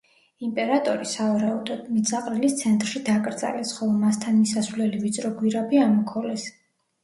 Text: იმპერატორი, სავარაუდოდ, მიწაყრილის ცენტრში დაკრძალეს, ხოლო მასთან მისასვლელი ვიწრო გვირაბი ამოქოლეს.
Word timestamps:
იმპერატორი, 0.45 1.03
სავარაუდოდ, 1.11 1.83
მიწაყრილის 1.97 2.57
ცენტრში 2.63 3.03
დაკრძალეს, 3.11 3.77
ხოლო 3.79 4.01
მასთან 4.01 4.39
მისასვლელი 4.43 5.07
ვიწრო 5.07 5.35
გვირაბი 5.39 5.87
ამოქოლეს. 5.87 6.53